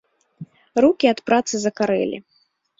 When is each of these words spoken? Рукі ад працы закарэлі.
Рукі 0.85 1.11
ад 1.13 1.19
працы 1.29 1.53
закарэлі. 1.69 2.17